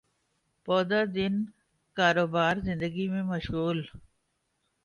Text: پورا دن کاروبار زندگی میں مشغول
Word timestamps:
پورا 0.65 1.01
دن 1.05 1.33
کاروبار 1.97 2.55
زندگی 2.59 3.07
میں 3.07 3.23
مشغول 3.23 3.79